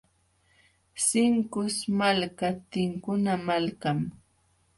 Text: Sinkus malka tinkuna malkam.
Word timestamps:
Sinkus 1.07 1.75
malka 1.99 2.47
tinkuna 2.71 3.33
malkam. 3.47 3.99